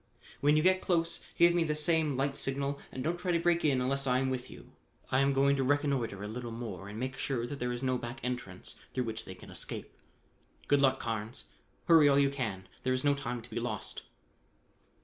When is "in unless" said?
3.63-4.07